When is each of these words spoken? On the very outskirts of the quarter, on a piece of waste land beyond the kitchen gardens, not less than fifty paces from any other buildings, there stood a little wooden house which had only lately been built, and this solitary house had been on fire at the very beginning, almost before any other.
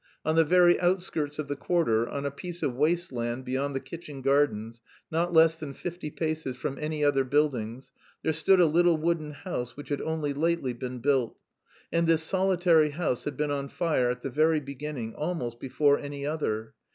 On 0.25 0.35
the 0.35 0.43
very 0.43 0.79
outskirts 0.79 1.37
of 1.37 1.47
the 1.47 1.55
quarter, 1.55 2.09
on 2.09 2.25
a 2.25 2.31
piece 2.31 2.63
of 2.63 2.73
waste 2.73 3.11
land 3.11 3.45
beyond 3.45 3.75
the 3.75 3.79
kitchen 3.79 4.23
gardens, 4.23 4.81
not 5.11 5.31
less 5.31 5.53
than 5.53 5.75
fifty 5.75 6.09
paces 6.09 6.55
from 6.57 6.79
any 6.81 7.03
other 7.05 7.23
buildings, 7.23 7.91
there 8.23 8.33
stood 8.33 8.59
a 8.59 8.65
little 8.65 8.97
wooden 8.97 9.29
house 9.29 9.77
which 9.77 9.89
had 9.89 10.01
only 10.01 10.33
lately 10.33 10.73
been 10.73 10.97
built, 11.01 11.37
and 11.91 12.07
this 12.07 12.23
solitary 12.23 12.89
house 12.89 13.25
had 13.25 13.37
been 13.37 13.51
on 13.51 13.69
fire 13.69 14.09
at 14.09 14.23
the 14.23 14.31
very 14.31 14.59
beginning, 14.59 15.13
almost 15.13 15.59
before 15.59 15.99
any 15.99 16.25
other. 16.25 16.73